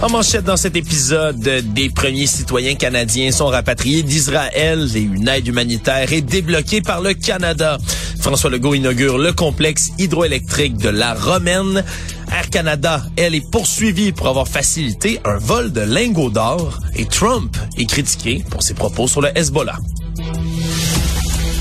[0.00, 5.48] En manchette dans cet épisode, des premiers citoyens canadiens sont rapatriés d'Israël et une aide
[5.48, 7.78] humanitaire est débloquée par le Canada.
[8.20, 11.82] François Legault inaugure le complexe hydroélectrique de la Romaine.
[12.30, 17.56] Air Canada, elle, est poursuivie pour avoir facilité un vol de lingots d'or et Trump
[17.76, 19.78] est critiqué pour ses propos sur le Hezbollah.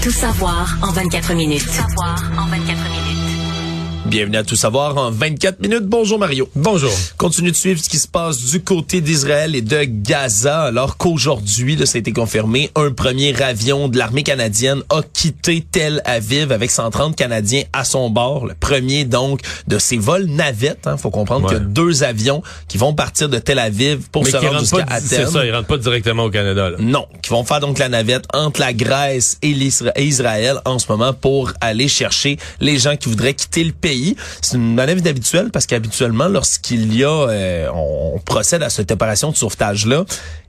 [0.03, 1.65] Tout savoir en 24 minutes.
[1.65, 2.96] Tout savoir en 24 minutes.
[4.07, 5.83] Bienvenue à Tout savoir en 24 minutes.
[5.83, 6.49] Bonjour Mario.
[6.55, 6.91] Bonjour.
[7.17, 11.77] Continue de suivre ce qui se passe du côté d'Israël et de Gaza, alors qu'aujourd'hui,
[11.85, 16.71] ça a été confirmé, un premier avion de l'armée canadienne a quitté Tel Aviv avec
[16.71, 18.45] 130 Canadiens à son bord.
[18.45, 20.87] Le premier, donc, de ces vols navettes.
[20.87, 24.23] Hein, faut comprendre qu'il y a deux avions qui vont partir de Tel Aviv pour
[24.23, 25.25] Mais se rendre jusqu'à Athènes.
[25.25, 26.69] c'est ça, ils rentrent pas directement au Canada.
[26.69, 26.77] Là.
[26.79, 30.85] Non, qui vont faire donc la navette entre la Grèce et, et Israël en ce
[30.89, 33.96] moment pour aller chercher les gens qui voudraient quitter le pays.
[34.41, 39.31] C'est une manœuvre inhabituelle parce qu'habituellement, lorsqu'il y a, euh, on procède à cette opération
[39.31, 40.05] de sauvetage-là,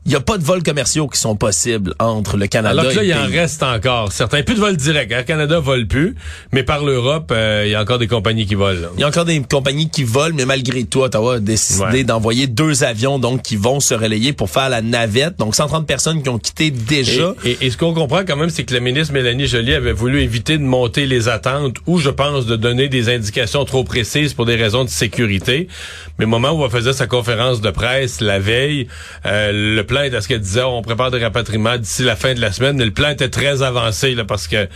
[0.09, 2.97] il n'y a pas de vols commerciaux qui sont possibles entre le Canada Alors que
[2.97, 4.11] là, il en reste encore.
[4.11, 5.11] Certains, plus de vols directs.
[5.13, 6.15] Air Canada vole plus,
[6.51, 8.89] mais par l'Europe, euh, il y a encore des compagnies qui volent.
[8.97, 12.05] Il y a encore des compagnies qui volent, mais malgré tout, Ottawa a décidé Ouais.
[12.05, 15.39] d'envoyer deux avions donc qui vont se relayer pour faire la navette.
[15.39, 17.35] Donc 130 personnes qui ont quitté déjà.
[17.45, 19.93] Et, et- et ce qu'on comprend quand même, c'est que la ministre Mélanie Joly avait
[19.93, 24.33] voulu éviter de monter les attentes ou, je pense, de donner des indications trop précises
[24.33, 25.69] pour des raisons de sécurité.
[26.19, 28.89] Mais au moment où elle faisait sa conférence de presse la veille,
[29.27, 32.41] euh, le plan à ce qu'elle disait, on prépare des rapatriements d'ici la fin de
[32.41, 32.77] la semaine.
[32.77, 34.69] Mais le plan était très avancé là, parce que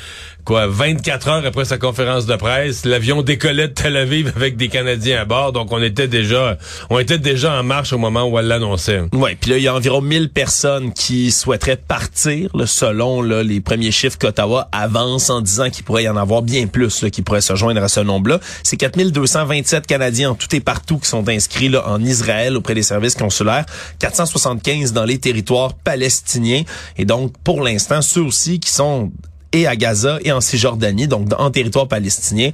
[0.44, 4.68] quoi, 24 heures après sa conférence de presse, l'avion décollait de Tel Aviv avec des
[4.68, 5.52] Canadiens à bord.
[5.52, 6.58] Donc on était déjà,
[6.90, 9.02] on était déjà en marche au moment où elle l'annonçait.
[9.12, 13.42] Ouais, puis là il y a environ 1000 personnes qui souhaiteraient partir, là, selon là,
[13.42, 17.10] les premiers chiffres qu'Ottawa avance en disant qu'il pourrait y en avoir bien plus là,
[17.10, 18.40] qui pourraient se joindre à ce nombre-là.
[18.62, 22.82] C'est 4227 Canadiens en tout et partout qui sont inscrits là, en Israël auprès des
[22.82, 23.66] services consulaires,
[23.98, 26.62] 475 dans les territoires palestiniens
[26.98, 29.12] et donc pour l'instant ceux aussi qui sont
[29.52, 32.50] et à Gaza et en Cisjordanie, donc en territoire palestinien.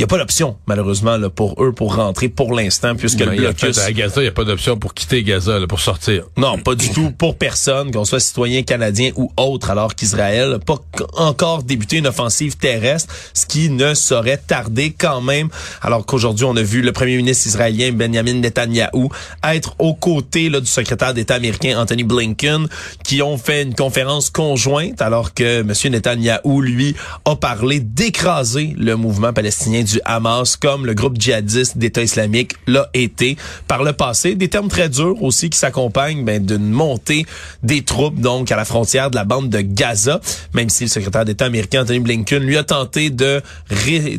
[0.00, 3.36] Il n'y a pas d'option, malheureusement, là, pour eux pour rentrer pour l'instant, puisque le
[3.36, 3.78] blocus...
[3.78, 6.24] fait- à Gaza, il n'y a pas d'option pour quitter Gaza, là, pour sortir.
[6.38, 10.58] Non, pas du tout pour personne, qu'on soit citoyen canadien ou autre, alors qu'Israël n'a
[10.58, 10.78] pas
[11.18, 15.50] encore débuté une offensive terrestre, ce qui ne saurait tarder quand même,
[15.82, 19.08] alors qu'aujourd'hui, on a vu le premier ministre israélien Benjamin Netanyahu
[19.44, 22.68] être aux côtés là, du secrétaire d'État américain Anthony Blinken,
[23.04, 25.74] qui ont fait une conférence conjointe, alors que M.
[25.92, 26.96] Netanyahu, lui,
[27.26, 32.88] a parlé d'écraser le mouvement palestinien du Hamas, comme le groupe djihadiste d'État islamique l'a
[32.94, 33.36] été
[33.66, 34.34] par le passé.
[34.34, 37.26] Des termes très durs aussi qui s'accompagnent ben, d'une montée
[37.62, 40.20] des troupes donc à la frontière de la bande de Gaza,
[40.54, 43.42] même si le secrétaire d'État américain Anthony Blinken lui a tenté de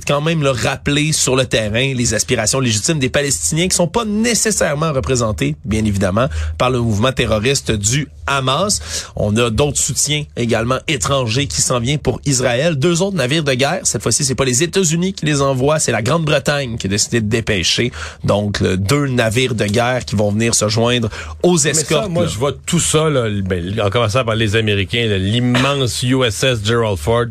[0.08, 4.06] quand même le rappeler sur le terrain les aspirations légitimes des Palestiniens qui sont pas
[4.06, 6.28] nécessairement représentés, bien évidemment,
[6.58, 8.82] par le mouvement terroriste du Hamas.
[9.16, 12.76] On a d'autres soutiens également étrangers qui s'en viennent pour Israël.
[12.76, 13.80] Deux autres navires de guerre.
[13.84, 17.22] Cette fois-ci, c'est pas les États-Unis qui les envoient, c'est la Grande-Bretagne qui a décidé
[17.22, 17.92] de dépêcher.
[18.24, 21.10] Donc, le- deux navires de guerre qui vont venir se joindre
[21.44, 22.04] aux Mais escortes.
[22.04, 22.30] ça, moi, là.
[22.30, 27.26] je vois tout ça, là, ben, en commençant par les Américains, l'immense USS Gerald Ford.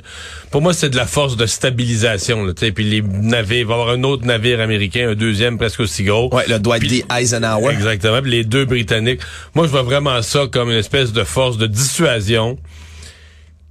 [0.51, 2.45] Pour moi, c'est de la force de stabilisation.
[2.45, 5.81] Là, puis les navires, il va y avoir un autre navire américain, un deuxième presque
[5.81, 6.35] aussi gros.
[6.35, 7.05] Ouais, le Dwight D.
[7.17, 7.73] Eisenhower.
[7.73, 8.21] Exactement.
[8.25, 9.21] Les deux Britanniques.
[9.55, 12.59] Moi, je vois vraiment ça comme une espèce de force de dissuasion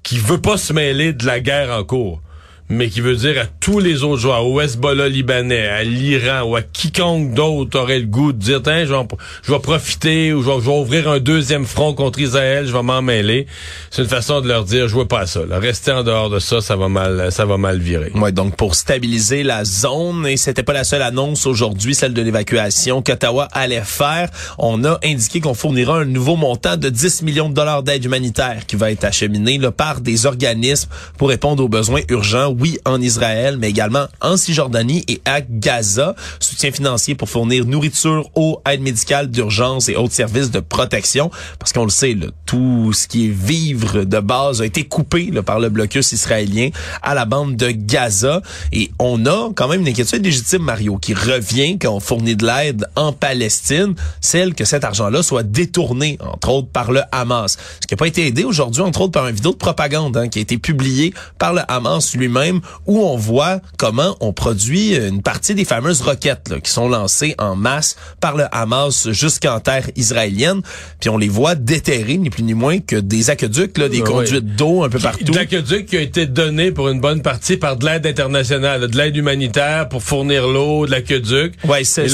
[0.03, 2.21] qui veut pas se mêler de la guerre en cours,
[2.69, 6.55] mais qui veut dire à tous les autres joueurs, au Hezbollah libanais, à l'Iran ou
[6.55, 9.07] à quiconque d'autre aurait le goût de dire, tiens, je vais,
[9.41, 12.71] je vais profiter ou je vais, je vais ouvrir un deuxième front contre Israël, je
[12.71, 13.47] vais m'en mêler.
[13.89, 15.41] C'est une façon de leur dire, jouez pas à ça.
[15.45, 15.59] Là.
[15.89, 18.11] En dehors de ça, ça va mal, ça va mal virer.
[18.13, 22.21] Ouais, donc pour stabiliser la zone, et c'était pas la seule annonce aujourd'hui, celle de
[22.21, 24.29] l'évacuation qu'Ottawa allait faire.
[24.59, 28.65] On a indiqué qu'on fournira un nouveau montant de 10 millions de dollars d'aide humanitaire
[28.67, 33.01] qui va être acheminé là, par des organismes pour répondre aux besoins urgents, oui, en
[33.01, 36.15] Israël, mais également en Cisjordanie et à Gaza.
[36.39, 41.31] Soutien financier pour fournir nourriture, eau, aide médicale d'urgence et autres services de protection.
[41.57, 45.29] Parce qu'on le sait, là, tout ce qui est vivre de base a été coupé
[45.31, 46.69] là, par le blocus israélien
[47.01, 48.41] à la bande de Gaza.
[48.73, 52.45] Et on a quand même une inquiétude légitime, Mario, qui revient quand on fournit de
[52.45, 57.57] l'aide en Palestine, celle que cet argent-là soit détourné, entre autres, par le Hamas.
[57.81, 60.27] Ce qui n'a pas été aidé aujourd'hui, entre autres, par une vidéo de propagande hein,
[60.27, 64.95] qui a été publiée par le Hamas lui-même même où on voit comment on produit
[64.95, 69.59] une partie des fameuses roquettes là, qui sont lancées en masse par le Hamas jusqu'en
[69.59, 70.61] terre israélienne.
[70.99, 74.03] Puis on les voit déterrer, ni plus ni moins que des aqueducs, là, des Ouais.
[74.03, 75.31] conduites d'eau un peu partout.
[75.33, 79.15] L'aqueduc qui a été donné pour une bonne partie par de l'aide internationale, de l'aide
[79.15, 81.53] humanitaire pour fournir l'eau, de l'aqueduc.
[81.67, 82.07] Ouais, c'est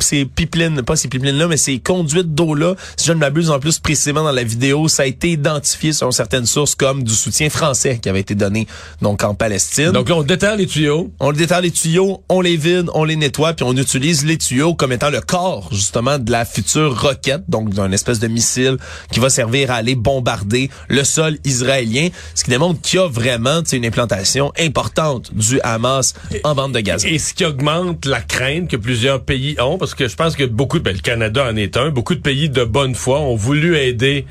[0.00, 2.74] ces pipelines, pas ces pipelines là, mais ces conduites d'eau là.
[2.96, 6.10] Si je ne m'abuse en plus précisément dans la vidéo, ça a été identifié selon
[6.12, 8.66] certaines sources comme du soutien français qui avait été donné
[9.02, 9.92] donc en Palestine.
[9.92, 11.10] Donc là, on déterre les tuyaux.
[11.20, 14.74] on déterre les tuyaux, on les vide, on les nettoie, puis on utilise les tuyaux
[14.74, 18.76] comme étant le corps justement de la future roquette, donc d'un espèce de missile
[19.12, 23.08] qui va servir à aller bombarder le sol israélien, ce qui démontre qu'il y a
[23.08, 26.14] vraiment une implantation importante du Hamas
[26.44, 27.08] en bande de Gaza.
[27.08, 30.44] Et ce qui augmente la crainte que plusieurs pays ont, parce que je pense que
[30.44, 33.76] beaucoup, ben, le Canada en est un, beaucoup de pays de bonne foi ont voulu
[33.76, 34.26] aider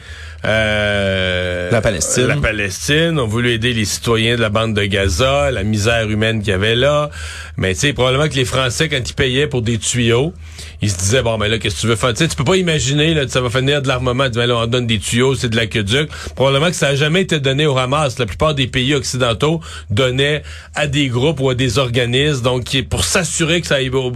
[0.45, 2.27] euh, La Palestine.
[2.27, 6.39] la Palestine, ont voulu aider les citoyens de la bande de Gaza, la misère humaine
[6.39, 7.09] qu'il y avait là.
[7.57, 10.33] Mais tu sais, probablement que les Français, quand ils payaient pour des tuyaux,
[10.81, 12.13] ils se disaient, bon, mais là, qu'est-ce que tu veux faire?
[12.13, 14.25] Tu sais, tu peux pas imaginer, là, que ça va finir de l'armement.
[14.25, 16.09] Tu Ben là, on donne des tuyaux, c'est de l'aqueduc.
[16.35, 18.19] Probablement que ça a jamais été donné au Hamas.
[18.19, 20.43] La plupart des pays occidentaux donnaient
[20.75, 24.13] à des groupes ou à des organismes, donc, pour s'assurer que ça aille au...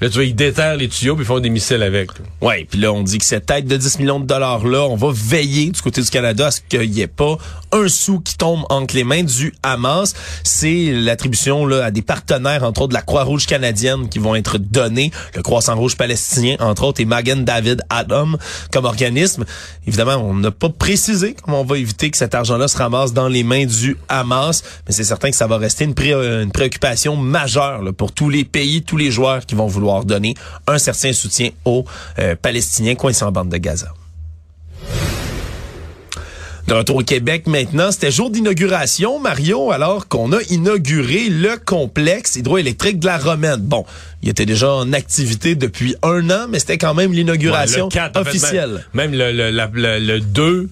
[0.00, 2.10] Là, tu vois, ils déterrent les tuyaux puis ils font des missiles avec.
[2.40, 4.96] Ouais, puis là on dit que cette aide de 10 millions de dollars là, on
[4.96, 7.36] va veiller du côté du Canada à ce qu'il n'y ait pas
[7.72, 10.14] un sou qui tombe entre les mains du Hamas.
[10.44, 14.58] C'est l'attribution là à des partenaires entre autres de la Croix-Rouge canadienne qui vont être
[14.58, 18.32] donnés, le Croissant Rouge palestinien entre autres et Magen David Adam
[18.72, 19.44] comme organisme.
[19.86, 23.28] Évidemment, on n'a pas précisé comment on va éviter que cet argent-là se ramasse dans
[23.28, 27.92] les mains du Hamas, mais c'est certain que ça va rester une préoccupation majeure là,
[27.92, 30.34] pour tous les pays, tous les joueurs qui vont vouloir donner
[30.66, 31.84] un certain soutien aux
[32.18, 33.92] euh, Palestiniens coincés en bande de Gaza.
[36.68, 42.36] De retour au Québec maintenant, c'était jour d'inauguration, Mario, alors qu'on a inauguré le complexe
[42.36, 43.60] hydroélectrique de la Romaine.
[43.60, 43.86] Bon,
[44.22, 47.94] il était déjà en activité depuis un an, mais c'était quand même l'inauguration Ouais, le
[47.94, 48.84] quatre, en fait, officielle.
[48.92, 50.68] même, même le, le, la- le, le 2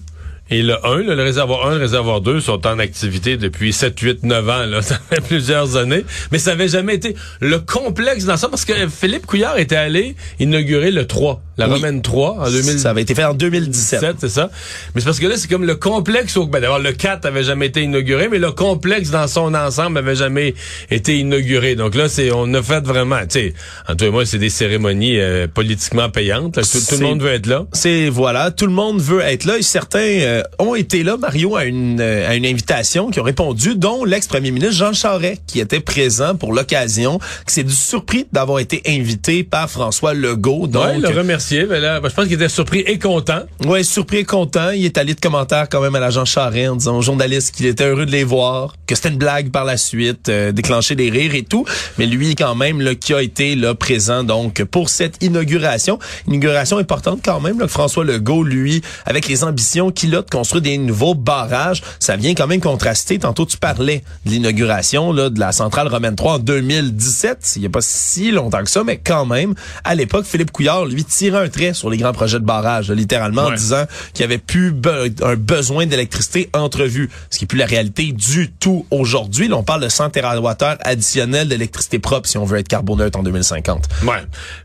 [0.51, 3.73] et le 1, là, le réservoir 1 et le réservoir 2 sont en activité depuis
[3.73, 4.65] 7, 8, 9 ans.
[4.67, 4.81] Là.
[4.83, 6.05] Ça fait plusieurs années.
[6.31, 10.15] Mais ça avait jamais été le complexe dans ça parce que Philippe Couillard était allé
[10.39, 11.73] inaugurer le 3, la Oui.
[11.75, 12.79] Romaine 3 en 2017.
[12.79, 14.15] Ça avait été fait en 2017.
[14.19, 14.49] c'est ça.
[14.93, 16.37] Mais c'est parce que là, c'est comme le complexe.
[16.37, 16.45] Au...
[16.47, 20.15] Ben, D'abord, le 4 avait jamais été inauguré, mais le complexe dans son ensemble avait
[20.15, 20.53] jamais
[20.91, 21.75] été inauguré.
[21.75, 23.53] Donc là, c'est on a fait vraiment, tu sais,
[23.87, 26.57] en toi et moi, c'est des cérémonies euh, politiquement payantes.
[26.57, 26.63] là.
[26.63, 27.65] Tout, tout le monde veut être là.
[27.73, 31.55] C'est voilà, tout le monde veut être là et certains euh, ont été là, Mario,
[31.55, 35.59] à une euh, à une invitation, qui ont répondu, dont l'ex-premier ministre Jean Charest, qui
[35.59, 40.67] était présent pour l'occasion, qui s'est surpris d'avoir été invité par François Legault.
[40.67, 41.07] Donc, ouais, le
[41.49, 43.43] Ben là, ben, je pense qu'il était surpris et content.
[43.65, 44.71] Ouais, surpris et content.
[44.71, 47.85] Il est allé de commentaires quand même à l'agent Charest en disant aux qu'il était
[47.85, 51.35] heureux de les voir, que c'était une blague par la suite, euh, déclencher des rires
[51.35, 51.65] et tout.
[51.97, 56.79] Mais lui, quand même, là, qui a été là présent donc pour cette inauguration, inauguration
[56.79, 57.59] importante quand même.
[57.59, 61.81] Là, que François Legault, lui, avec les ambitions qu'il a de construire des nouveaux barrages,
[61.99, 63.19] ça vient quand même contraster.
[63.19, 67.53] Tantôt, tu parlais de l'inauguration de la centrale Romaine 3 en 2017.
[67.55, 69.53] Il n'y a pas si longtemps que ça, mais quand même,
[69.85, 71.05] à l'époque, Philippe Couillard, lui,
[71.37, 74.37] tirait un trait sur les grands projets de barrage, littéralement en disant qu'il y avait
[74.37, 79.47] plus be- un besoin d'électricité entrevu, ce qui est plus la réalité du tout aujourd'hui.
[79.47, 83.23] Là, on parle de 100 TWh additionnels d'électricité propre si on veut être carboneutre en
[83.23, 83.85] 2050.
[84.03, 84.13] Ouais.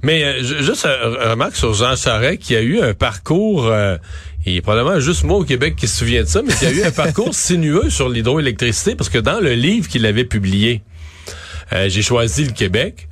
[0.02, 3.96] Mais euh, ju- juste un remarque sur Jean Charest qui a eu un parcours euh,
[4.44, 6.70] il est probablement juste moi au Québec qui se souvient de ça, mais qui a
[6.72, 10.82] eu un parcours sinueux sur l'hydroélectricité parce que dans le livre qu'il avait publié,
[11.72, 13.08] euh, j'ai choisi le Québec.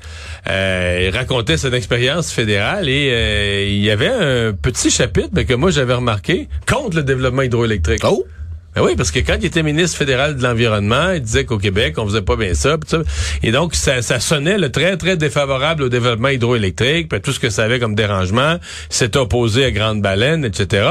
[0.49, 5.45] Euh, il racontait son expérience fédérale et euh, il y avait un petit chapitre ben,
[5.45, 8.03] que moi j'avais remarqué contre le développement hydroélectrique.
[8.05, 8.25] Oh!
[8.75, 11.95] Ben oui, parce que quand il était ministre fédéral de l'Environnement, il disait qu'au Québec,
[11.99, 12.79] on faisait pas bien ça.
[12.79, 12.99] pis ça.
[13.43, 17.41] Et donc, ça, ça sonnait le très, très défavorable au développement hydroélectrique, puis tout ce
[17.41, 18.59] que ça avait comme dérangement,
[18.89, 20.89] s'est opposé à Grande Baleine, etc.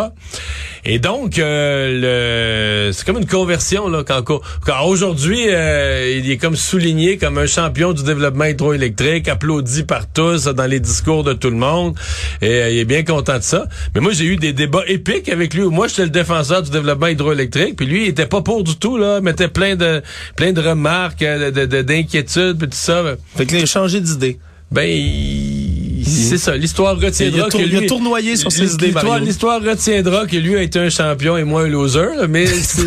[0.85, 6.37] Et donc, euh, le c'est comme une conversion, là, quand, quand aujourd'hui, euh, il est
[6.37, 11.33] comme souligné comme un champion du développement hydroélectrique, applaudi par tous dans les discours de
[11.33, 11.97] tout le monde,
[12.41, 13.65] et euh, il est bien content de ça.
[13.93, 17.07] Mais moi, j'ai eu des débats épiques avec lui, moi, j'étais le défenseur du développement
[17.07, 20.01] hydroélectrique, puis lui, il était pas pour du tout, là, mettait plein de
[20.35, 23.03] plein de remarques, euh, de, de- d'inquiétudes, puis tout ça.
[23.35, 24.39] Fait que là, il a changé d'idée.
[24.71, 26.55] Ben, il- c'est ça.
[26.55, 30.35] L'histoire retiendra Il tour- que il a lui, tournoyé sur ses idées, l'histoire, retiendra que
[30.37, 32.15] lui a été un champion et moi un loser.
[32.17, 32.83] là, mais c'est,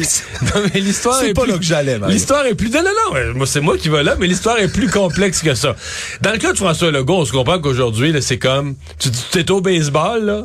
[0.79, 1.99] l'histoire C'est est pas plus- là que j'allais.
[2.09, 2.71] L'histoire est plus.
[2.71, 5.75] Non, c'est moi qui va là, mais l'histoire est plus complexe que ça.
[6.21, 9.39] Dans le cas de François Legault, on se comprend qu'aujourd'hui, là, c'est comme tu tu
[9.41, 10.45] es au baseball, là,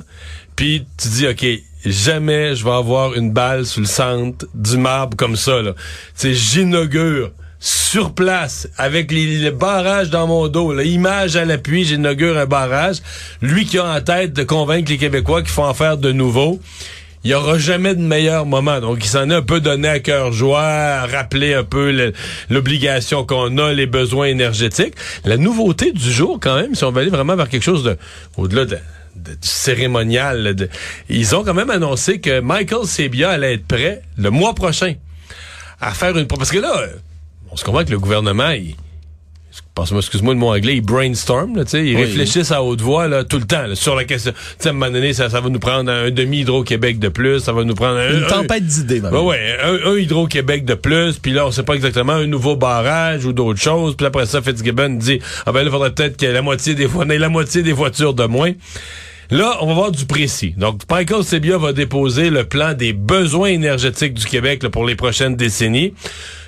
[0.55, 1.45] puis tu dis, ok.
[1.89, 5.61] Jamais je vais avoir une balle sur le centre du marbre comme ça.
[5.61, 5.71] Là.
[6.21, 12.97] J'inaugure sur place, avec les, barrages dans mon dos, l'image à l'appui, j'inaugure un barrage.
[13.41, 16.59] Lui qui a en tête de convaincre les Québécois qu'il faut en faire de nouveau
[17.23, 18.79] il y aura jamais de meilleur moment.
[18.79, 22.13] Donc, il s'en est un peu donné à cœur joie, rappeler un peu
[22.49, 24.93] l'obligation qu'on a, les besoins énergétiques.
[25.25, 27.97] La nouveauté du jour, quand même, si on va aller vraiment vers quelque chose de,
[28.37, 28.77] au-delà de,
[29.17, 30.55] du cérémonial,
[31.09, 34.95] ils ont quand même annoncé que Michael Sebia allait être prêt le mois prochain
[35.79, 36.27] à faire une...
[36.27, 36.87] Parce que là,
[37.51, 38.75] on se comprend que le gouvernement, il
[39.97, 41.95] excuse-moi de mon anglais, ils brainstorm, là, ils oui.
[41.95, 44.33] réfléchissent à haute voix là, tout le temps sur la question.
[44.63, 47.63] à un moment donné, ça, ça va nous prendre un demi-Hydro-Québec de plus, ça va
[47.63, 48.11] nous prendre un...
[48.11, 49.13] Une tempête d'idées, même.
[49.13, 53.25] Ouais, un, un Hydro-Québec de plus, puis là, on sait pas exactement un nouveau barrage
[53.25, 56.25] ou d'autres choses, puis après ça, Fitzgibbon dit, ah ben là, il faudrait peut-être que
[56.25, 58.53] la moitié des fois, la moitié des voitures de moins.
[59.29, 60.53] Là, on va voir du précis.
[60.55, 64.95] Donc, Michael Sebia va déposer le plan des besoins énergétiques du Québec là, pour les
[64.95, 65.93] prochaines décennies.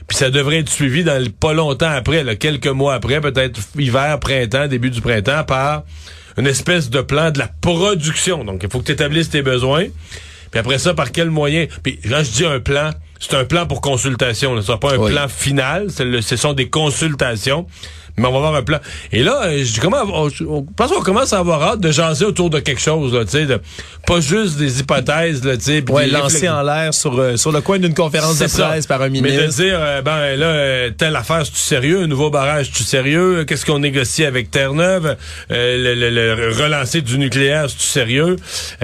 [0.09, 4.19] Puis ça devrait être suivi dans pas longtemps après, là, quelques mois après, peut-être hiver,
[4.19, 5.83] printemps, début du printemps, par
[6.35, 8.43] une espèce de plan de la production.
[8.43, 9.85] Donc, il faut que tu établisses tes besoins.
[10.49, 11.67] Puis après ça, par quel moyen?
[11.83, 12.89] Puis quand je dis un plan,
[13.19, 14.59] c'est un plan pour consultation.
[14.59, 15.91] Ce n'est pas un plan final.
[15.91, 17.67] ce sont des consultations
[18.19, 18.79] mais on va avoir un plan.
[19.11, 22.25] Et là, euh, je comment, on, on, pense qu'on commence à avoir hâte de jaser
[22.25, 23.47] autour de quelque chose, là, tu sais,
[24.05, 25.83] pas juste des hypothèses, là, tu sais.
[25.89, 29.09] Ouais, lancer en l'air sur, euh, sur le coin d'une conférence de presse par un
[29.09, 29.39] ministre.
[29.39, 32.03] Mais de dire, euh, ben là, telle affaire, c'est-tu sérieux?
[32.03, 33.45] Un nouveau barrage, c'est-tu sérieux?
[33.45, 35.15] Qu'est-ce qu'on négocie avec Terre-Neuve?
[35.49, 38.35] Le, le, le, relancer du nucléaire, c'est-tu sérieux?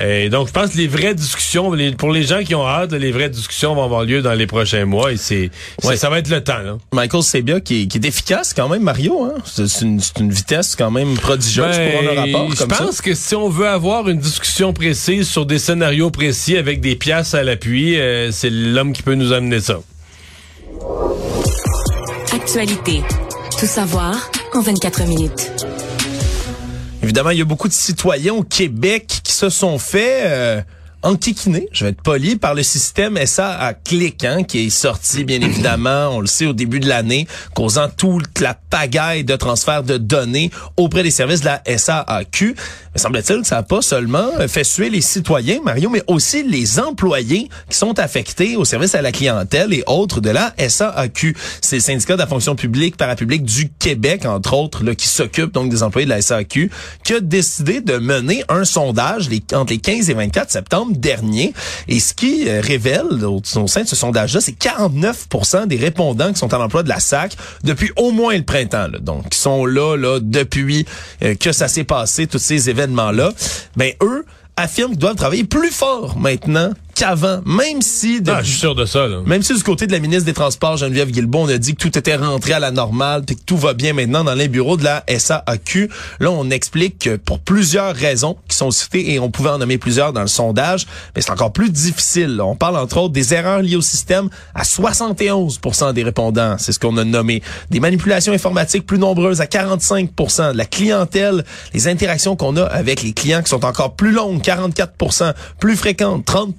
[0.01, 2.93] Et donc, je pense que les vraies discussions, les, pour les gens qui ont hâte,
[2.93, 5.51] les vraies discussions vont avoir lieu dans les prochains mois et c'est,
[5.83, 5.97] ouais.
[5.97, 6.77] ça va être le temps, là.
[6.93, 9.41] Michael Sebia, qui, qui est efficace quand même, Mario, Hein?
[9.45, 12.65] C'est une, une, vitesse quand même prodigieuse ben, pour un rapport comme ça.
[12.69, 16.81] Je pense que si on veut avoir une discussion précise sur des scénarios précis avec
[16.81, 19.79] des pièces à l'appui, euh, c'est l'homme qui peut nous amener ça.
[22.33, 23.01] Actualité.
[23.59, 25.51] Tout savoir en 24 minutes.
[27.01, 30.21] Évidemment, il y a beaucoup de citoyens au Québec qui se sont fait...
[30.25, 30.61] Euh,
[31.03, 35.23] enquiquiné, je vais être poli, par le système SA à clic, hein, qui est sorti,
[35.23, 39.83] bien évidemment, on le sait, au début de l'année, causant toute la pagaille de transfert
[39.83, 42.55] de données auprès des services de la SAAQ.
[42.95, 46.79] Mais semble-t-il que ça n'a pas seulement fait suer les citoyens, Mario, mais aussi les
[46.79, 51.35] employés qui sont affectés au service à la clientèle et autres de la SAAQ.
[51.59, 55.51] C'est le syndicat de la fonction publique parapublique du Québec, entre autres, là, qui s'occupe
[55.51, 56.71] donc des employés de la SAAQ,
[57.03, 61.53] qui a décidé de mener un sondage les, entre les 15 et 24 septembre dernier.
[61.89, 66.31] Et ce qui euh, révèle au, au sein de ce sondage-là, c'est 49% des répondants
[66.31, 67.35] qui sont à l'emploi de la SAC
[67.65, 68.87] depuis au moins le printemps.
[68.87, 70.85] Là, donc, qui sont là, là depuis
[71.23, 73.31] euh, que ça s'est passé, tous ces événements-là.
[73.75, 74.25] Ben, eux
[74.57, 78.21] affirment qu'ils doivent travailler plus fort maintenant qu'avant, même si...
[78.21, 79.07] De, ah, je suis sûr de ça.
[79.07, 79.19] Là.
[79.25, 81.81] Même si du côté de la ministre des Transports, Geneviève Guilbeault, on a dit que
[81.81, 84.77] tout était rentré à la normale, puis que tout va bien maintenant dans les bureaux
[84.77, 85.89] de la SAAQ.
[86.19, 89.77] Là, on explique que pour plusieurs raisons qui sont citées, et on pouvait en nommer
[89.77, 92.39] plusieurs dans le sondage, mais c'est encore plus difficile.
[92.41, 96.79] On parle entre autres des erreurs liées au système à 71% des répondants, c'est ce
[96.79, 97.43] qu'on a nommé.
[97.69, 103.03] Des manipulations informatiques plus nombreuses à 45% de la clientèle, les interactions qu'on a avec
[103.03, 106.55] les clients qui sont encore plus longues, 44% plus fréquentes, 30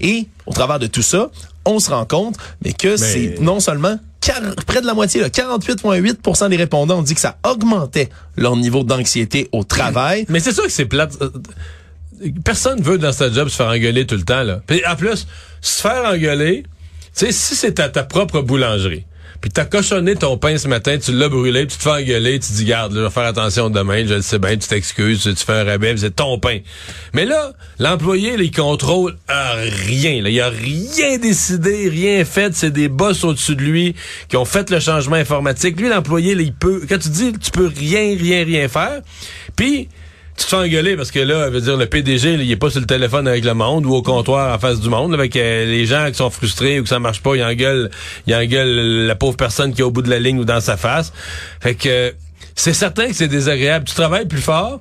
[0.00, 1.30] et au travers de tout ça,
[1.64, 3.98] on se rend compte mais que c'est non seulement
[4.66, 9.48] près de la moitié, 48,8% des répondants ont dit que ça augmentait leur niveau d'anxiété
[9.52, 10.26] au travail.
[10.28, 11.12] Mais c'est sûr que c'est plate.
[11.20, 11.30] Euh,
[12.44, 14.42] personne veut dans sa job se faire engueuler tout le temps.
[14.42, 14.60] Là.
[14.66, 15.26] Puis en plus,
[15.60, 19.04] se faire engueuler, tu sais, si c'est à ta propre boulangerie,
[19.42, 22.48] puis t'as cochonné ton pain ce matin, tu l'as brûlé, tu te fais engueuler, tu
[22.48, 25.44] te dis garde, je vais faire attention demain, je le sais bien, tu t'excuses, tu
[25.44, 26.60] fais un rabais, c'est ton pain.
[27.12, 30.12] Mais là, l'employé, il contrôle rien.
[30.24, 33.96] Il a rien décidé, rien fait, c'est des boss au-dessus de lui
[34.28, 35.78] qui ont fait le changement informatique.
[35.80, 39.00] Lui, l'employé, il peut, quand tu dis tu peux rien, rien, rien faire,
[39.56, 39.88] puis
[40.36, 42.80] tu te fais engueuler parce que là, veut dire le PDG, il est pas sur
[42.80, 45.84] le téléphone avec le monde ou au comptoir en face du monde, avec euh, les
[45.84, 47.90] gens qui sont frustrés ou que ça marche pas, il engueule,
[48.26, 50.76] il engueule la pauvre personne qui est au bout de la ligne ou dans sa
[50.76, 51.12] face.
[51.60, 52.14] Fait que
[52.54, 53.84] c'est certain que c'est désagréable.
[53.86, 54.80] Tu travailles plus fort,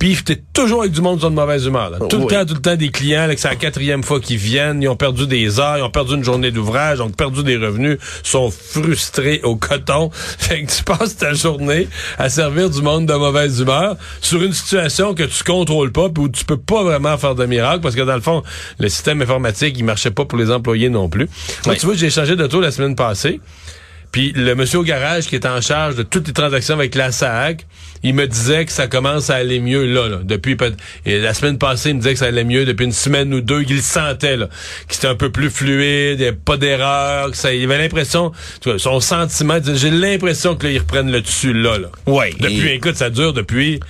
[0.00, 1.90] puis t'es toujours avec du monde sur de mauvaise humeur.
[1.90, 1.98] Là.
[1.98, 4.38] Tout le temps, tout le temps des clients, là, que c'est la quatrième fois qu'ils
[4.38, 7.44] viennent, ils ont perdu des heures, ils ont perdu une journée d'ouvrage, ils ont perdu
[7.44, 10.10] des revenus, sont frustrés au coton.
[10.38, 11.86] Fait que tu passes ta journée
[12.18, 16.24] à servir du monde de mauvaise humeur sur une situation que tu contrôles pas, puis
[16.24, 18.42] où tu peux pas vraiment faire de miracle, parce que dans le fond,
[18.78, 21.28] le système informatique, il marchait pas pour les employés non plus.
[21.66, 23.38] Moi, tu vois, j'ai changé de tour la semaine passée.
[24.12, 27.12] Puis le monsieur au garage qui est en charge de toutes les transactions avec la
[27.12, 27.66] SAC,
[28.02, 30.08] il me disait que ça commence à aller mieux là.
[30.08, 30.56] là depuis
[31.06, 33.40] et la semaine passée, il me disait que ça allait mieux depuis une semaine ou
[33.40, 34.46] deux, qu'il sentait là,
[34.88, 37.78] que c'était un peu plus fluide, il n'y avait pas d'erreur, que ça, il avait
[37.78, 38.32] l'impression,
[38.78, 41.78] son sentiment, j'ai l'impression que là, ils reprennent le dessus là.
[41.78, 41.88] là.
[42.06, 42.34] Ouais.
[42.40, 43.80] Depuis, écoute, ça dure depuis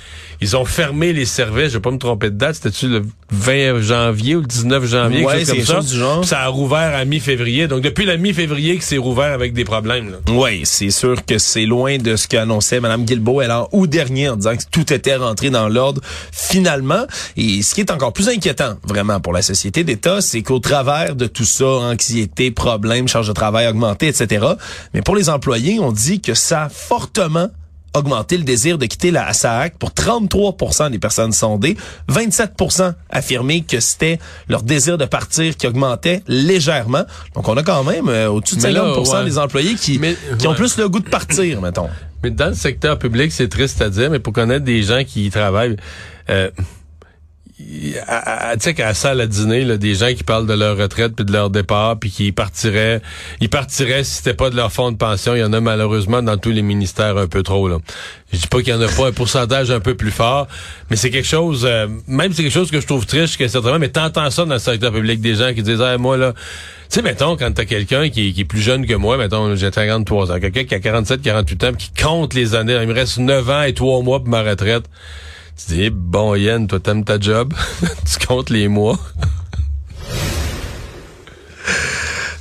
[0.41, 3.81] ils ont fermé les services, je vais pas me tromper de date, c'était-tu le 20
[3.81, 5.89] janvier ou le 19 janvier, ouais, quelque chose comme ça?
[5.93, 6.25] Du genre.
[6.25, 7.69] Ça a rouvert à mi-février.
[7.69, 10.17] Donc depuis la mi-février que c'est rouvert avec des problèmes.
[10.29, 14.31] Oui, c'est sûr que c'est loin de ce qu'annonçait Mme Guilbeault elle en août dernier
[14.31, 16.01] en disant que tout était rentré dans l'ordre
[16.33, 17.05] finalement.
[17.37, 21.17] Et ce qui est encore plus inquiétant vraiment pour la société d'État, c'est qu'au travers
[21.17, 24.47] de tout ça, anxiété, problèmes, charge de travail augmentée, etc.
[24.95, 27.49] Mais pour les employés, on dit que ça a fortement
[27.95, 31.77] augmenté le désir de quitter la SAAC pour 33% des personnes sondées.
[32.09, 34.19] 27% affirmé que c'était
[34.49, 37.05] leur désir de partir qui augmentait légèrement.
[37.35, 40.01] Donc, on a quand même euh, au-dessus de 50% des employés qui,
[40.39, 41.89] qui ont plus le goût de partir, mettons.
[42.23, 45.27] Mais dans le secteur public, c'est triste à dire, mais pour connaître des gens qui
[45.27, 45.77] y travaillent...
[46.29, 46.51] Euh,
[47.61, 51.15] tu sais qu'à la salle à dîner, là, des gens qui parlent de leur retraite
[51.15, 53.01] puis de leur départ puis qui partiraient,
[53.41, 55.35] ils partiraient si c'était pas de leur fonds de pension.
[55.35, 57.79] Il y en a malheureusement dans tous les ministères un peu trop là.
[58.33, 60.47] Je dis pas qu'il y en a pas un pourcentage un peu plus fort,
[60.89, 63.81] mais c'est quelque chose, euh, même c'est quelque chose que je trouve triste, que certainement,
[63.81, 66.97] mais t'entends ça dans le secteur public, des gens qui disent, ah, moi là, tu
[66.97, 70.33] sais, mettons, quand t'as quelqu'un qui, qui, est plus jeune que moi, mettons, j'ai 53
[70.33, 73.51] ans, quelqu'un qui a 47, 48 ans, qui compte les années, il me reste 9
[73.51, 74.85] ans et 3 mois pour ma retraite.
[75.67, 77.53] Tu dis, bon, Yann, toi, t'aimes ta job?
[77.83, 78.99] tu comptes les mois?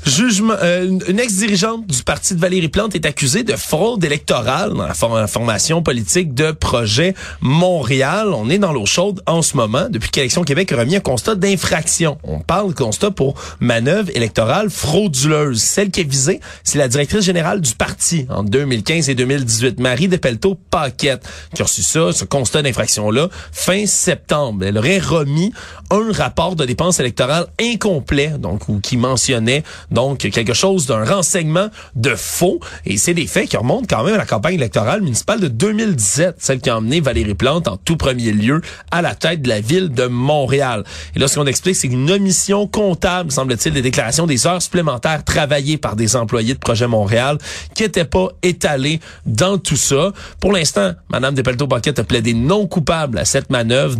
[0.10, 4.88] Jugement, euh, une ex-dirigeante du parti de Valérie Plante est accusée de fraude électorale dans
[4.88, 8.34] la formation politique de Projet Montréal.
[8.34, 11.36] On est dans l'eau chaude en ce moment depuis qu'Élection Québec a remis un constat
[11.36, 12.18] d'infraction.
[12.24, 15.62] On parle de constat pour manœuvre électorale frauduleuse.
[15.62, 20.08] Celle qui est visée, c'est la directrice générale du parti en 2015 et 2018, Marie
[20.08, 21.24] Depelto-Paquette,
[21.54, 24.66] qui a reçu ça, ce constat d'infraction-là, fin septembre.
[24.66, 25.54] Elle aurait remis
[25.92, 29.63] un rapport de dépenses électorales incomplet, donc, ou qui mentionnait
[30.00, 32.62] donc quelque chose d'un renseignement de faux.
[32.86, 36.36] Et c'est des faits qui remontent quand même à la campagne électorale municipale de 2017,
[36.39, 39.59] celle qui a emmené Valérie Plante en tout premier lieu à la tête de la
[39.59, 40.85] ville de Montréal.
[41.18, 45.25] Et là, ce qu'on explique, c'est une omission comptable, semble-t-il, des déclarations des heures supplémentaires
[45.25, 47.38] travaillées par des employés de Projet Montréal
[47.75, 50.14] qui n'étaient pas étalées dans tout ça.
[50.40, 53.98] Pour l'instant, Mme Despelto-Paquette a plaidé non coupable à cette manœuvre,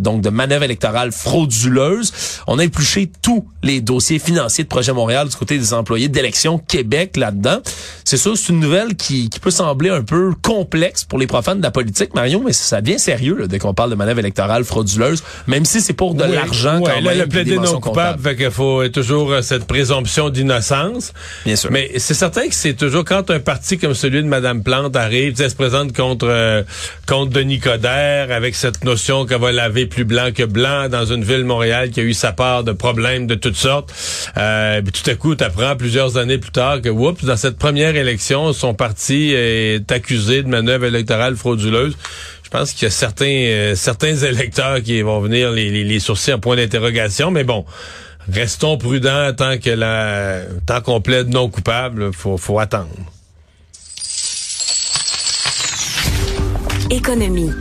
[0.00, 2.12] donc de manœuvre électorale frauduleuse.
[2.48, 6.58] On a épluché tous les dossiers financiers de Projet Montréal du côté des employés d'élection
[6.58, 7.58] Québec là-dedans.
[8.04, 11.58] C'est ça, c'est une nouvelle qui, qui, peut sembler un peu complexe pour les profanes
[11.58, 14.64] de la politique, Marion, mais ça devient sérieux là, dès qu'on parle de manœuvre électorale
[14.64, 17.18] frauduleuse, même si c'est pour de l'argent quand même.
[17.18, 21.12] le plaider non coupable, fait qu'il faut toujours euh, cette présomption d'innocence.
[21.44, 21.70] Bien sûr.
[21.70, 25.34] Mais c'est certain que c'est toujours quand un parti comme celui de Madame Plante arrive,
[25.40, 26.62] elle se présente contre euh,
[27.06, 31.24] contre Denis Coderre avec cette notion qu'elle va laver plus blanc que blanc dans une
[31.24, 33.92] ville Montréal qui a eu sa part de problèmes de toutes sortes.
[34.36, 38.52] Euh, tout coup, tu apprends plusieurs années plus tard que, oups, dans cette première élection,
[38.52, 41.96] son parti est accusé de manœuvre électorale frauduleuse.
[42.42, 46.38] Je pense qu'il y a certains euh, certains électeurs qui vont venir les, les, les
[46.40, 47.64] point d'interrogation, mais bon,
[48.30, 52.88] restons prudents tant que la tant qu'on plaide non coupable, faut faut attendre.
[56.90, 57.52] Économie.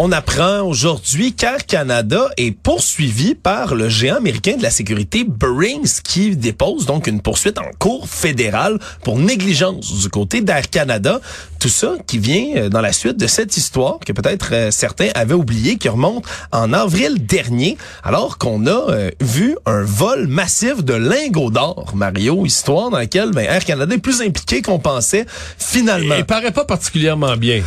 [0.00, 5.82] On apprend aujourd'hui qu'Air Canada est poursuivi par le géant américain de la sécurité Boeing,
[6.04, 11.20] qui dépose donc une poursuite en cours fédérale pour négligence du côté d'Air Canada.
[11.58, 15.08] Tout ça qui vient euh, dans la suite de cette histoire que peut-être euh, certains
[15.16, 20.84] avaient oublié, qui remonte en avril dernier, alors qu'on a euh, vu un vol massif
[20.84, 25.26] de lingots d'or, Mario, histoire dans laquelle ben, Air Canada est plus impliqué qu'on pensait
[25.58, 26.14] finalement.
[26.16, 27.64] Il paraît pas particulièrement bien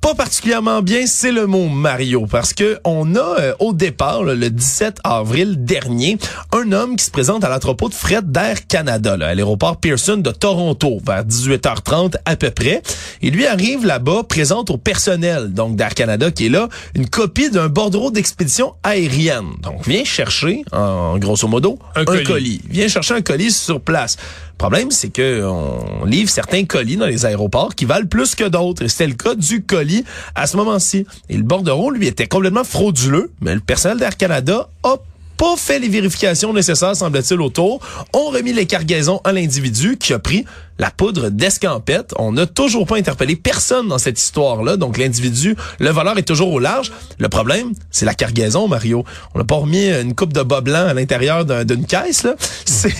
[0.00, 4.50] pas particulièrement bien, c'est le mot Mario, parce que on a euh, au départ, le
[4.50, 6.18] 17 avril dernier,
[6.52, 10.30] un homme qui se présente à l'entrepôt de fret d'Air Canada, à l'aéroport Pearson de
[10.30, 12.82] Toronto, vers 18h30 à peu près.
[13.22, 17.50] Et lui arrive là-bas, présente au personnel donc d'Air Canada qui est là, une copie
[17.50, 19.54] d'un bordereau d'expédition aérienne.
[19.62, 22.24] Donc vient chercher, en grosso modo, un, colis.
[22.24, 22.60] colis.
[22.68, 24.16] Vient chercher un colis sur place.
[24.56, 28.44] Le problème, c'est que on livre certains colis dans les aéroports qui valent plus que
[28.44, 28.84] d'autres.
[28.84, 30.02] Et c'était le cas du colis
[30.34, 31.06] à ce moment-ci.
[31.28, 34.96] Et le bordereau, lui, était complètement frauduleux, mais le personnel d'Air Canada a
[35.36, 37.80] pas fait les vérifications nécessaires, semble-t-il, autour,
[38.14, 40.44] ont remis les cargaisons à l'individu qui a pris
[40.78, 42.14] la poudre d'escampette.
[42.18, 44.76] On n'a toujours pas interpellé personne dans cette histoire-là.
[44.76, 46.92] Donc, l'individu, le voleur est toujours au large.
[47.18, 49.04] Le problème, c'est la cargaison, Mario.
[49.34, 52.34] On n'a pas remis une coupe de bas blanc à l'intérieur d'une caisse, là.
[52.66, 52.92] C'est,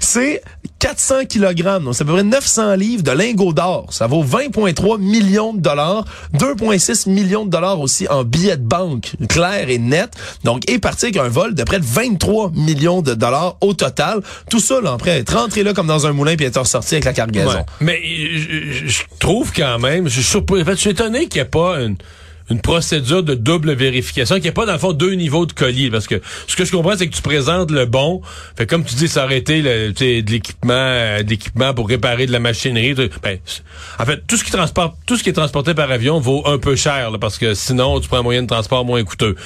[0.00, 0.42] c'est
[0.84, 3.86] 400 kg, donc c'est à peu près 900 livres de lingots d'or.
[3.88, 9.12] Ça vaut 20,3 millions de dollars, 2,6 millions de dollars aussi en billets de banque,
[9.30, 10.10] clair et net.
[10.44, 14.20] Donc, est parti avec un vol de près de 23 millions de dollars au total.
[14.50, 17.06] Tout ça, là, après, être rentré là comme dans un moulin puis être ressorti avec
[17.06, 17.64] la cargaison.
[17.80, 21.46] Mais je, je trouve quand même, je suis en fait, je suis étonné qu'il n'y
[21.46, 21.96] ait pas une
[22.50, 25.90] une procédure de double vérification, qui n'y pas dans le fond deux niveaux de colis.
[25.90, 28.20] Parce que ce que je comprends, c'est que tu présentes le bon.
[28.56, 32.94] Fait comme tu dis, ça de l'équipement, euh, de l'équipement pour réparer de la machinerie.
[32.94, 33.38] Ben,
[33.98, 36.58] en fait, tout ce qui transporte, tout ce qui est transporté par avion vaut un
[36.58, 39.36] peu cher, parce que sinon, tu prends un moyen de transport moins coûteux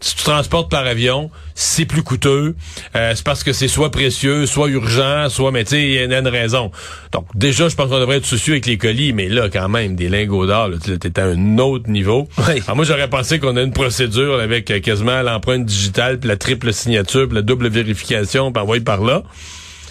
[0.00, 2.54] si tu transportes par avion, c'est plus coûteux.
[2.94, 5.98] Euh, c'est parce que c'est soit précieux, soit urgent, soit, mais tu sais, il y
[5.98, 6.70] a une raison.
[7.12, 9.96] Donc, déjà, je pense qu'on devrait être soucieux avec les colis, mais là, quand même,
[9.96, 12.28] des lingots d'or, t'es à un autre niveau.
[12.38, 16.36] Alors moi, j'aurais pensé qu'on a une procédure avec euh, quasiment l'empreinte digitale, puis la
[16.36, 19.22] triple signature, puis la double vérification, puis envoyer par là.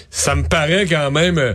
[0.10, 1.38] Ça me paraît quand même...
[1.38, 1.54] Euh,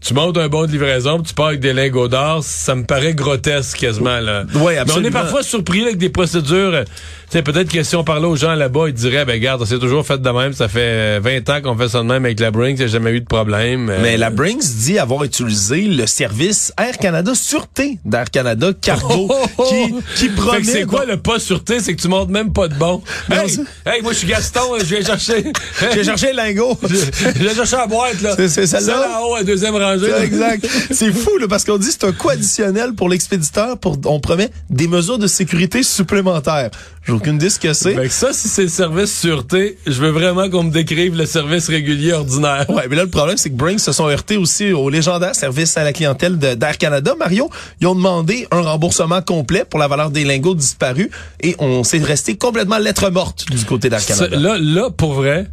[0.00, 3.14] tu montes un bon de livraison, tu pars avec des lingots d'or, ça me paraît
[3.14, 4.44] grotesque quasiment là.
[4.54, 4.84] Oui, absolument.
[4.84, 6.84] Mais on est parfois surpris avec des procédures
[7.30, 10.06] sais, peut-être que si on parlait aux gens là-bas, ils diraient, ben regarde, c'est toujours
[10.06, 10.52] fait de même.
[10.52, 12.88] Ça fait 20 ans qu'on fait ça de même avec la Brinks, il n'y a
[12.88, 13.92] jamais eu de problème.
[14.02, 19.30] Mais la Brinks dit avoir utilisé le service Air Canada Sûreté d'Air Canada Cargo
[19.68, 20.64] qui, qui promet...
[20.64, 21.80] c'est quoi le pas sûreté?
[21.80, 23.02] C'est que tu montes même pas de bon.
[23.30, 25.52] hey, hey, moi je suis Gaston, je vais chercher...
[25.80, 26.78] je vais chercher le lingot.
[26.88, 28.34] je vais chercher la boîte, là.
[28.36, 29.20] C'est celle-là?
[29.20, 29.74] en haut, à deuxième
[30.22, 30.66] Exact.
[30.90, 33.78] c'est fou, là, parce qu'on dit c'est un coût additionnel pour l'expéditeur.
[33.78, 36.70] Pour, on promet des mesures de sécurité supplémentaires.
[37.06, 37.94] J'ai aucune idée ce que c'est.
[37.94, 41.68] Ben ça, si c'est le service sûreté, je veux vraiment qu'on me décrive le service
[41.68, 42.68] régulier ordinaire.
[42.68, 45.76] Ouais, mais là, le problème, c'est que Brinks se sont heurtés aussi au légendaire service
[45.78, 47.14] à la clientèle d'Air Canada.
[47.18, 47.48] Mario,
[47.80, 51.08] ils ont demandé un remboursement complet pour la valeur des lingots disparus
[51.40, 54.36] et on s'est resté complètement lettre morte du côté d'Air Canada.
[54.36, 55.46] là, là, pour vrai,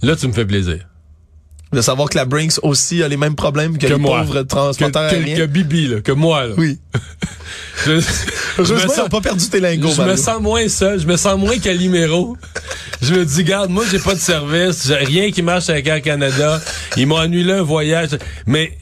[0.00, 0.86] là, tu me fais plaisir
[1.74, 5.36] de savoir que la Brinks aussi a les mêmes problèmes que, les pauvres transporteurs que.
[5.36, 6.46] Que, Bibi, là, que moi.
[6.46, 6.54] Là.
[6.56, 6.78] Oui.
[7.86, 8.00] je,
[8.58, 9.92] je me sens pas perdu tes lingots.
[9.96, 12.36] Je me sens moins seul, je me sens moins Calimero.
[13.02, 16.02] je me dis, garde, moi j'ai pas de service, j'ai rien qui marche avec Air
[16.02, 16.60] Canada.
[16.96, 18.10] Ils m'ont annulé un voyage,
[18.46, 18.72] mais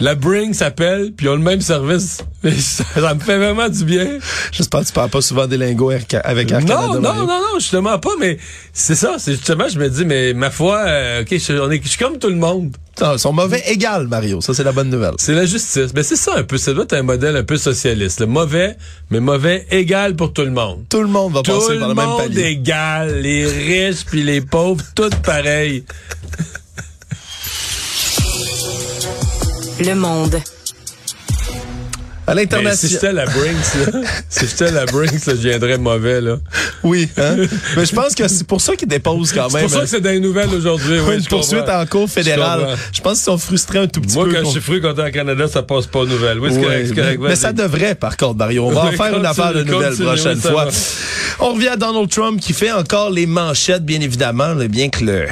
[0.00, 2.18] la Bring s'appelle, puis ils ont le même service.
[2.58, 4.18] ça, me fait vraiment du bien.
[4.50, 6.64] J'espère que tu parles pas souvent des lingots avec Air Canada.
[6.66, 8.38] Non, non, non, non, justement pas, mais
[8.72, 9.16] c'est ça.
[9.18, 11.98] C'est justement, je me dis, mais ma foi, euh, ok, je, on est, je suis
[11.98, 12.76] comme tout le monde.
[13.00, 14.40] ils sont mauvais égal, Mario.
[14.40, 15.14] Ça, c'est la bonne nouvelle.
[15.18, 15.92] C'est la justice.
[15.94, 16.58] Mais c'est ça un peu.
[16.58, 18.18] Ça doit être un modèle un peu socialiste.
[18.20, 18.76] Le mauvais,
[19.10, 20.84] mais mauvais égal pour tout le monde.
[20.88, 22.26] Tout le monde va passer par le même palier.
[22.26, 23.20] Tout le monde égal.
[23.20, 25.84] Les riches puis les pauvres, tout pareil.
[29.80, 30.40] Le Monde.
[32.26, 32.76] À l'international.
[32.76, 36.36] Si j'étais la Brinks, là, si j'étais la Brinks, là, je viendrais mauvais, là.
[36.82, 37.36] Oui, hein?
[37.76, 39.62] Mais je pense que c'est pour ça qu'ils déposent quand même.
[39.62, 41.00] C'est pour ça que c'est dans les nouvelles aujourd'hui.
[41.00, 42.76] Oui, une poursuite en cours fédérale.
[42.92, 44.24] Je, pense qu'ils sont frustrés un tout petit peu.
[44.24, 46.38] Moi, quand je suis frustré quand au Canada, ça passe pas aux nouvelles.
[46.38, 48.66] Oui, c'est correct, correct, Mais ça devrait, par contre, Mario.
[48.66, 50.68] On va en faire une affaire de nouvelles prochaine fois.
[51.40, 55.26] On revient à Donald Trump qui fait encore les manchettes, bien évidemment, bien que le,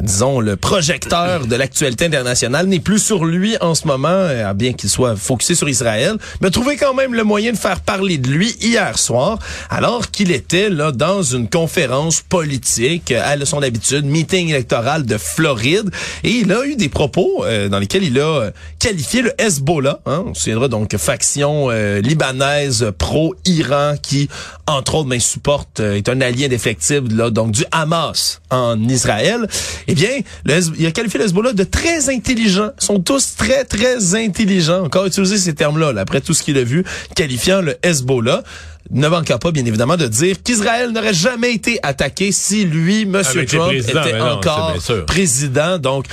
[0.00, 4.88] disons, le projecteur de l'actualité internationale n'est plus sur lui en ce moment, bien qu'il
[4.88, 8.56] soit focusé sur Israël mais trouvé quand même le moyen de faire parler de lui
[8.60, 9.38] hier soir,
[9.70, 15.90] alors qu'il était là dans une conférence politique à son habitude, meeting électoral de Floride,
[16.24, 20.24] et il a eu des propos euh, dans lesquels il a qualifié le Hezbollah, hein,
[20.26, 24.28] on se souviendra donc faction euh, libanaise pro-Iran qui,
[24.66, 29.46] entre autres, ben, supporte, euh, est un allié indéfectible là, donc du Hamas en Israël.
[29.88, 30.10] Eh bien,
[30.46, 32.70] il a qualifié le Hezbollah de très intelligent.
[32.80, 34.84] Ils sont tous très, très intelligents.
[34.84, 36.84] Encore utiliser ces termes-là, là, après tout ce qu'il a vu,
[37.16, 38.42] qualifiant le Hezbollah
[38.90, 43.22] ne manqua pas, bien évidemment, de dire qu'Israël n'aurait jamais été attaqué si lui, M.
[43.46, 45.78] Trump, était encore président.
[45.78, 46.06] Donc,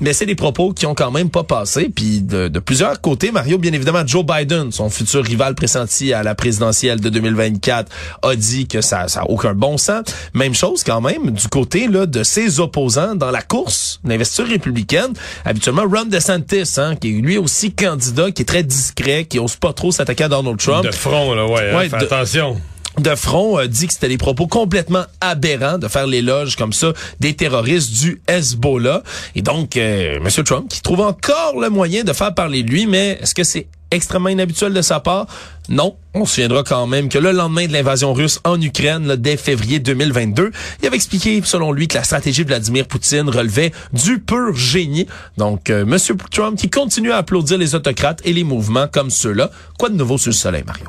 [0.00, 1.90] mais c'est des propos qui ont quand même pas passé.
[1.94, 6.34] Puis de, plusieurs côtés, Mario, bien évidemment, Joe Biden, son futur rival pressenti à la
[6.34, 7.90] présidentielle de 2024,
[8.22, 10.04] a dit que ça, ça a aucun bon sens.
[10.34, 15.12] Même chose quand même du côté là de ses opposants dans la course, l'investiture républicaine.
[15.44, 19.56] Habituellement, Ron DeSantis, hein, qui est lui aussi candidat, qui est très discret, qui ose
[19.56, 20.84] pas trop s'attaquer à Donald Trump.
[20.84, 21.70] De front, là, ouais.
[21.72, 22.60] Hein, attention
[23.00, 27.34] de front dit que c'était des propos complètement aberrants de faire l'éloge comme ça des
[27.34, 29.02] terroristes du Hezbollah.
[29.34, 30.44] Et donc, euh, M.
[30.44, 33.68] Trump qui trouve encore le moyen de faire parler de lui, mais est-ce que c'est
[33.90, 35.26] extrêmement inhabituel de sa part?
[35.68, 35.96] Non.
[36.14, 39.78] On se souviendra quand même que le lendemain de l'invasion russe en Ukraine, dès février
[39.78, 40.50] 2022,
[40.82, 45.06] il avait expliqué, selon lui, que la stratégie de Vladimir Poutine relevait du pur génie.
[45.36, 45.96] Donc, euh, M.
[46.30, 49.50] Trump qui continue à applaudir les autocrates et les mouvements comme ceux-là.
[49.78, 50.88] Quoi de nouveau sur le soleil, Mario?